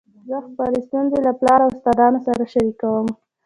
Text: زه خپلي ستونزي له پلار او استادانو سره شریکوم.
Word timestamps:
زه 0.29 0.37
خپلي 0.47 0.79
ستونزي 0.87 1.19
له 1.27 1.31
پلار 1.39 1.59
او 1.63 1.69
استادانو 1.75 2.19
سره 2.27 2.43
شریکوم. 2.53 3.07